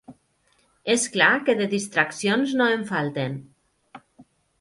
[0.93, 3.37] És clar que de distraccions no en falten.